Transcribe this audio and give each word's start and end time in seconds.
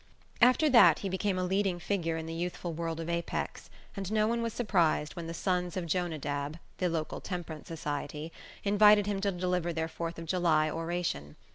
After 0.41 0.67
that 0.67 0.97
he 1.05 1.09
became 1.09 1.37
a 1.37 1.43
leading 1.43 1.77
figure 1.77 2.17
in 2.17 2.25
the 2.25 2.33
youthful 2.33 2.73
world 2.73 2.99
of 2.99 3.07
Apex, 3.07 3.69
and 3.95 4.11
no 4.11 4.25
one 4.27 4.41
was 4.41 4.51
surprised 4.51 5.15
when 5.15 5.27
the 5.27 5.31
Sons 5.35 5.77
of 5.77 5.85
Jonadab, 5.85 6.57
(the 6.79 6.89
local 6.89 7.21
Temperance 7.21 7.67
Society) 7.67 8.31
invited 8.63 9.05
him 9.05 9.21
to 9.21 9.31
deliver 9.31 9.71
their 9.71 9.87
Fourth 9.87 10.17
of 10.17 10.25
July 10.25 10.71
oration. 10.71 11.35